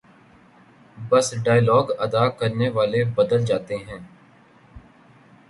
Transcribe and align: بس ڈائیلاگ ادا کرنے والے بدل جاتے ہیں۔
بس 0.97 1.27
ڈائیلاگ 1.43 1.85
ادا 1.99 2.23
کرنے 2.29 2.69
والے 2.69 3.03
بدل 3.15 3.45
جاتے 3.45 3.75
ہیں۔ 3.77 3.99